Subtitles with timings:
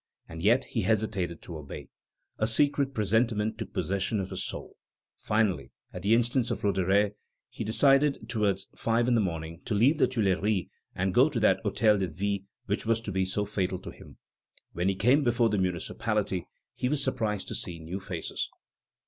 [0.27, 1.89] And yet he hesitated to obey.
[2.39, 4.75] A secret presentiment took possession of his soul.
[5.19, 7.11] Finally, at the instance of Roederer,
[7.51, 11.63] he decided, towards five in the morning, to leave the Tuileries and go to that
[11.63, 14.17] Hôtel de Ville, which was to be so fatal to him.
[14.73, 18.49] When he came before the municipality he was surprised to see new faces.